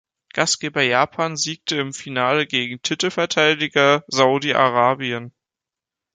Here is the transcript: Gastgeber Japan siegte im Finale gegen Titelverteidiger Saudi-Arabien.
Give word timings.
Gastgeber 0.33 0.81
Japan 0.81 1.37
siegte 1.37 1.77
im 1.79 1.93
Finale 1.93 2.47
gegen 2.47 2.81
Titelverteidiger 2.81 4.03
Saudi-Arabien. 4.07 5.31